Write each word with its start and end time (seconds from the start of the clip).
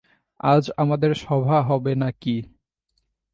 আজ 0.43 0.65
আমাদের 0.77 1.11
সভা 1.17 1.57
হবে 1.61 1.93
না 1.95 2.09
কি। 2.21 2.35